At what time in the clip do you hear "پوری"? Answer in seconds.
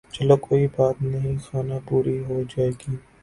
1.87-2.17